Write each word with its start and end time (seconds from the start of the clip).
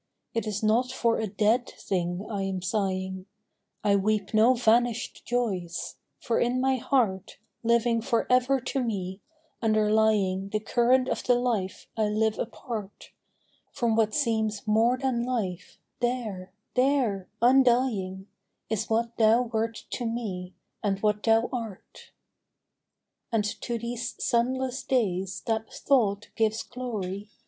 It 0.33 0.47
is 0.47 0.63
not 0.63 0.91
for 0.91 1.19
a 1.19 1.27
dead 1.27 1.69
thing 1.69 2.25
I 2.27 2.41
am 2.41 2.63
sighing: 2.63 3.27
I 3.83 3.95
weep 3.97 4.33
no 4.33 4.55
vanished 4.55 5.21
]oy% 5.31 5.93
for 6.19 6.39
in 6.39 6.59
my 6.59 6.77
heart, 6.77 7.37
Living 7.61 8.01
for 8.01 8.25
ever 8.27 8.59
to 8.61 8.83
me, 8.83 9.21
underlying 9.61 10.49
The 10.49 10.59
current 10.59 11.07
of 11.07 11.23
the 11.25 11.35
life 11.35 11.85
I 11.95 12.05
Uve 12.05 12.39
apart 12.39 13.11
From 13.71 13.95
what 13.95 14.15
seems 14.15 14.65
more 14.65 14.97
than 14.97 15.23
life, 15.23 15.77
there, 15.99 16.51
there, 16.73 17.27
undying, 17.39 18.25
Is 18.71 18.89
what 18.89 19.17
thou 19.17 19.43
wert 19.43 19.85
to 19.91 20.07
me, 20.07 20.55
and 20.81 20.99
what 21.03 21.21
thou 21.21 21.47
art! 21.53 22.09
And 23.31 23.43
to 23.61 23.77
these 23.77 24.15
sunless 24.17 24.81
days 24.81 25.43
that 25.45 25.71
thought 25.71 26.29
gives 26.35 26.63
glory. 26.63 27.29